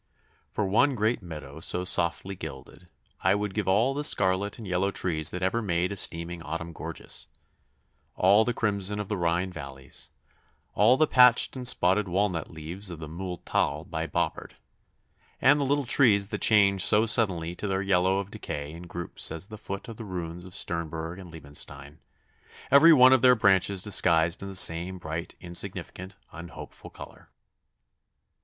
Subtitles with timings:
[0.49, 2.87] For one great meadow so softly gilded,
[3.23, 6.73] I would give all the scarlet and yellow trees that ever made a steaming autumn
[6.73, 7.27] gorgeous
[8.15, 10.09] all the crimson of the Rhine valleys,
[10.73, 14.55] all the patched and spotted walnut leaves of the muhl thal by Boppard,
[15.39, 19.31] and the little trees that change so suddenly to their yellow of decay in groups
[19.31, 21.99] at the foot of the ruins of Sternberg and Liebenstein,
[22.71, 27.29] every one of their branches disguised in the same bright, insignificant, unhopeful colour.